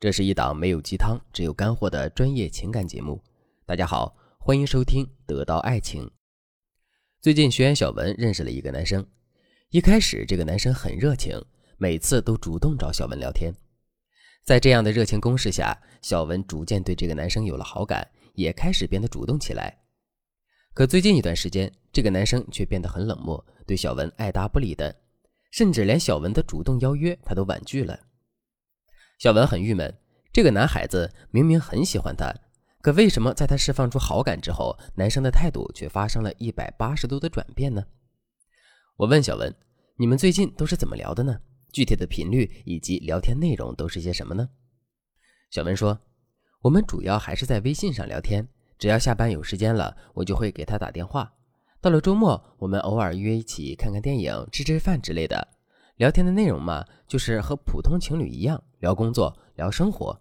[0.00, 3.20] 这是一档没有鸡汤，只有干货的专业情感节目。
[3.66, 6.06] 大家好，欢迎收听《得到爱情》。
[7.20, 9.04] 最近学员小文认识了一个男生，
[9.70, 11.44] 一开始这个男生很热情，
[11.78, 13.52] 每次都主动找小文聊天。
[14.44, 19.80] 在这样的热情攻势下，小文逐渐对这个男生有了好感，也开始变得主动起来。
[20.74, 24.94] 可最近一段时间，这个男生却变得很冷漠，对小文爱答不理的，
[25.50, 27.98] 甚至连小文的主动邀约他都婉拒了。
[29.18, 29.92] 小文很郁闷，
[30.32, 32.32] 这个男孩子明明很喜欢她，
[32.80, 37.84] 可为什么在她释放出好感之后，男生的态度却发生了一百八十度的转变呢？
[38.96, 39.52] 我问小文
[39.98, 41.40] ：“你们最近都是怎么聊的呢？
[41.72, 44.48] 具体的频率以及聊天内容都是些什么呢？”
[45.50, 45.98] 小文说
[46.62, 48.46] ：“我们主要还是在微信上聊天，
[48.78, 51.32] 只要下班有时间了，我就会给他打电话。
[51.80, 55.48] 到了周末，我们偶尔约一起看看电影、吃吃饭之类的。”
[55.98, 60.20] 聊天的内容嘛，就是和普通情侣一样聊工作、聊生活。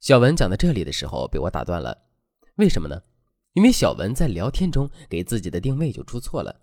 [0.00, 2.06] 小文讲到这里的时候被我打断了，
[2.54, 3.02] 为什么呢？
[3.52, 6.62] 因为小文在聊天中给自己的定位就出错了。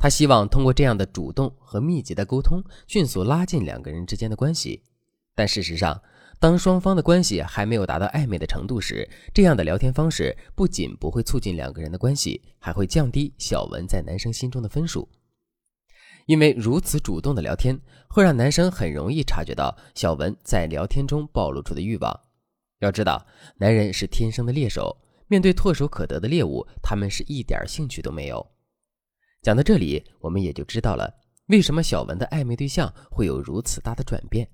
[0.00, 4.82] 他希望通过这样的主动和密集的沟通，迅速拉近两个人之间的关系。
[5.36, 6.02] 但事实上，
[6.40, 15.08] 当双方的关系还没有达到暧昧的程度时，这样的聊天方式不仅不会促进两个人的关系，还会降低小文在男生心中的分数。
[16.30, 17.76] 因为如此主动的聊天，
[18.08, 22.20] 会让男生很容易察觉到小文在聊天中暴露出的欲望。
[22.78, 28.46] 要知道，男人是天生的猎手，面对唾手可得的猎物，他们是一点兴趣都没有。
[29.42, 31.12] 讲到这里，我们也就知道了
[31.46, 34.48] 为什么小文的暧昧对象会有如此大的转变。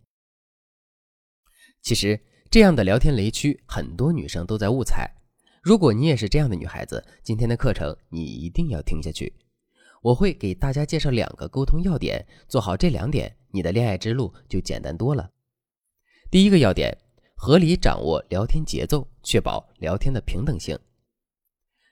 [1.82, 2.18] 其实，
[2.50, 5.14] 这样的聊天雷区，很多女生都在误踩。
[5.62, 9.30] 如果你也是这样的女孩子，今天的课程你一定要听下去。
[10.02, 15.30] 我会给大家介绍两个沟通要点，做好这两点，你的恋爱之路就简单多了。
[16.30, 16.96] 第一个要点，
[17.34, 20.78] 合理掌握聊天节奏，确保聊天的平等性。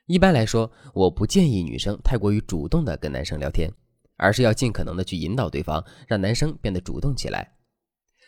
[0.06, 3.72] 一般来说，我不建议女生太过于主动的跟男生聊天，
[4.16, 7.56] 而是要尽可能的去引导对方，让男生变得主动起来。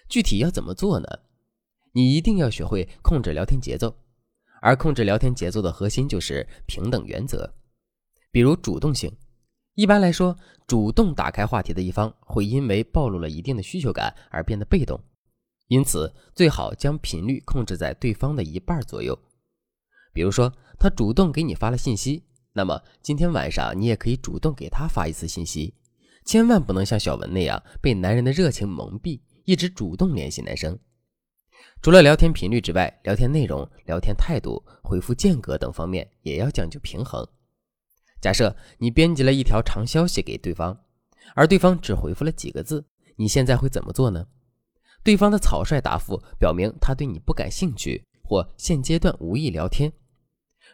[0.09, 1.07] 具体要怎么做呢？
[1.93, 3.95] 你一定要学会控制聊天节奏，
[4.63, 7.53] 而控制聊天节奏的核心就是平等原则，
[8.31, 9.15] 比如主动性。
[9.77, 10.35] 一般来说，
[10.67, 14.99] 主动打开话题的一方会因为暴露了一定的需求感而变得被动，
[15.69, 19.19] 因此最好将频率控制在对方的一半左右。
[20.15, 25.75] 比如说，他主动给你发了信息，那么今天晚上你也可以主动给他发一次信息，
[26.25, 30.79] 千万不能像小文那样被男人的热情蒙蔽，一直主动联系男生。
[31.83, 37.29] 除了聊天频率之外，聊天内容、聊天态度、回复间隔等方面也要讲究平衡。
[38.21, 40.81] 假设你编辑了一条长消息给对方，
[41.35, 44.27] 而对方只回复了几个字，你现在会怎么做呢？
[45.03, 49.93] 对方的草率答复表明他对你不感兴趣，或现阶段无意聊天。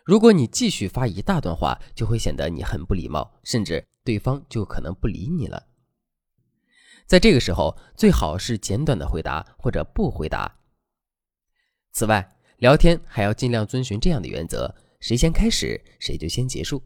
[0.04, 5.66] 如果你继续发一大段话，就会显得你很不礼貌，甚至对方就可能不理你了。
[7.06, 10.60] 在这个时候，最好是简短的回答或者不回答。
[11.92, 16.82] 此外，聊天还要尽量遵循这样的原则：谁先开始，谁就先结束。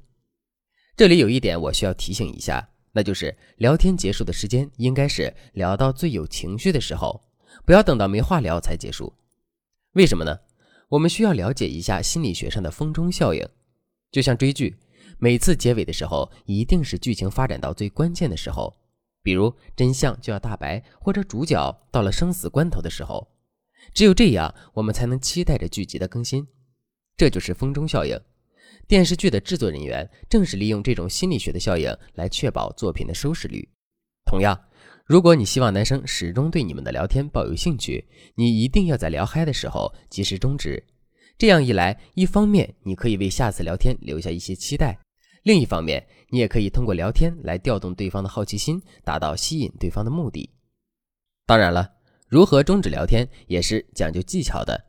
[0.96, 7.20] 这里有一点我需要提醒一下，那就是聊天结束的时间应该是聊到最有情绪的时候，
[7.66, 9.12] 不要等到没话聊才结束。
[9.92, 10.40] 为什么呢？
[10.88, 13.46] 我们需要了解一下心理学上的风中效应。
[14.10, 14.78] 就像追剧，
[15.18, 18.74] 每次结尾的时候一定是剧情发展到最关键的时候，
[19.22, 23.28] 比如真相就要大白，或者主角到了生死关头的时候，
[23.92, 26.46] 只有这样，我们才能期待着剧集的更新。
[27.18, 28.18] 这就是风中效应。
[28.88, 33.68] 电视剧的制作人员正是利用这种心理学的效应来确保作品的收视率。
[34.24, 34.58] 同样，
[35.04, 38.04] 如果你希望男生始终对你们的聊天抱有兴趣，
[38.34, 40.84] 你一定要在聊嗨的时候及时终止。
[41.38, 44.98] 这样一来，一方面你可以为下次聊天留下一些期待，
[45.42, 50.50] 另一方面你也可以通过聊天来调动对方的好奇心，达到吸引对方的目的。
[51.44, 51.92] 当然了，
[52.28, 54.86] 如何终止聊天也是讲究技巧的。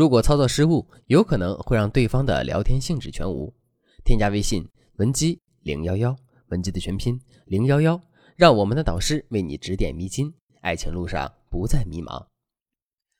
[0.00, 3.52] 如果操作失误，有可能会让对方的聊天兴致全无。
[4.02, 4.66] 添加微信
[4.96, 6.16] 文姬零幺幺，
[6.48, 8.00] 文姬的全拼零幺幺，
[8.34, 10.32] 让我们的导师为你指点迷津，
[10.62, 12.24] 爱情路上不再迷茫。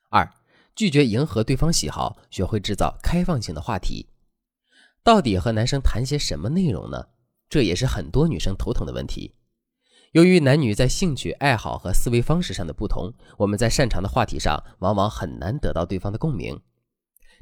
[0.09, 0.27] 二，
[0.75, 4.07] 拒绝迎合对方喜好，学会制造开放性的话题。
[5.05, 7.09] 到底和男生谈些什么内容呢？
[7.51, 9.35] 这也是很多女生头疼的问题。
[10.13, 16.59] 由于男女在兴趣爱好和思维方式上的不同，我们在擅长的话题上往往很难得到对方的共鸣。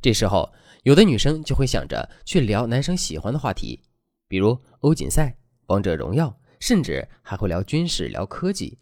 [0.00, 0.52] 这时候，
[0.84, 3.82] 有的女生就会想着去聊男生喜欢的话题，
[4.28, 5.36] 比如欧锦赛、
[5.66, 8.78] 王者荣耀，甚至还会聊军事、聊科技。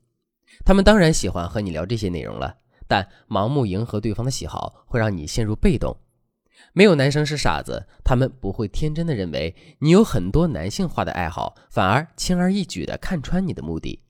[0.64, 5.96] 他们当然喜欢和你聊这些内容了，但盲目迎合对方的喜好会让你陷入被动。
[6.72, 14.02] 没有男生是傻子，他们不会天真的认为你有很多男性化的爱好，反而轻而易举的看穿你的目的。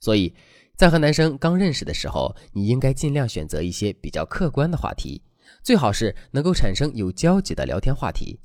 [0.00, 0.34] 所以，
[0.76, 5.22] 在和男生刚认识的时候，你应该尽量选择一些比较客观的话题，
[5.62, 8.40] 最好是能够产生有交集的聊天话题。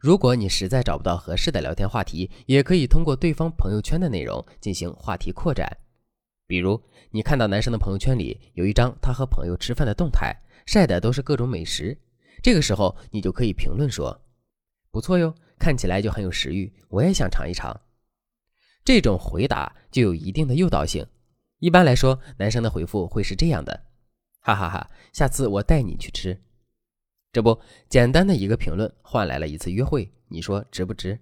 [0.00, 5.68] 如果你实在找不到合适的聊天话题，也可以通过对方朋友圈的内容进行话题扩展。
[6.46, 6.80] 比如，
[7.10, 10.34] 你看到男生的朋友圈里有一张他和朋友吃饭的动态，
[10.66, 11.98] 晒的都是各种美食，
[12.42, 14.20] 这个时候你就可以评论说
[14.90, 17.80] ：“不错哟，看起来就很有食欲，我也想尝一尝。”
[18.84, 21.06] 这种回答就有一定的诱导性。
[21.58, 23.84] 一般来说，男生的回复会是这样的
[24.40, 26.40] ：“哈哈哈，下次我带你去吃。”
[27.32, 31.20] 这不，简单的一个评论换来了一次约会，你说值不值？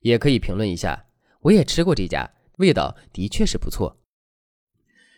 [0.00, 1.06] 也可以评论一下，
[1.40, 3.98] 我也吃过这家，味道的确是不错。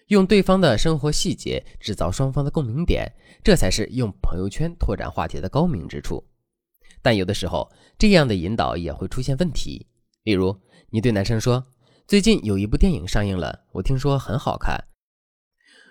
[0.09, 3.11] 用对方的生活细节制造双方的共鸣点，
[3.43, 6.23] 这才是用朋友圈拓展话题的高明之处。
[7.01, 9.87] 但有的时候，这样的引导也会出现问题。
[10.25, 10.61] 例如，
[10.91, 11.67] 你对男生说
[12.09, 14.83] ：“最近有一部电影上映了，我听说很好看。”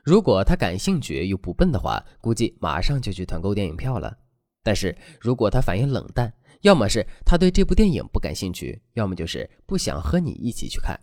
[0.03, 4.17] 如果他感兴趣又不笨的话，估计马上就去团购电影票了。
[4.61, 10.99] 但是如果他反应冷淡，要么是他对这部电影不感兴趣，要么就是不想和你一起去看。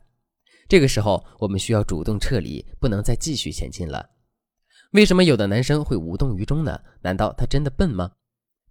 [0.69, 4.09] 这个时候，我们需要主动撤离，不能再继续前进了。
[4.93, 6.79] 为什么有的男生会无动于衷呢？
[7.03, 8.13] 难道他真的笨吗？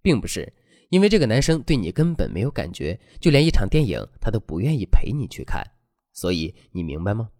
[0.00, 0.52] 并不是，
[0.90, 5.64] 因为这个男生对你根本没有感觉，就连一场电影他都不愿意陪你去看。
[6.12, 7.30] 所以你明白吗？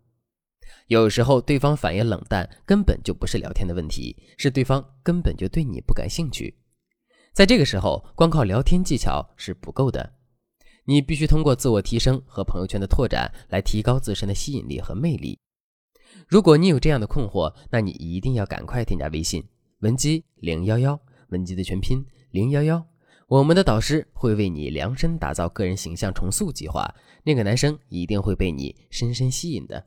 [0.89, 6.57] 有时候对方反应冷淡，根本就不是聊天的问题，是对方根本就对你不感兴趣。
[7.33, 10.15] 在这个时候，光靠聊天技巧是不够的，
[10.87, 15.39] 你必须通过自我提升和朋友圈的拓展来提高自身的吸引力和魅力。
[16.27, 19.45] 如果你有这样的困惑，那你一定要赶快添加微信
[19.81, 22.85] 文姬零幺幺，文姬的全拼零幺幺，
[23.29, 29.87] 我们的导师会为你量身打造个人形象重塑计划，那个男生一定会被你深深吸引的。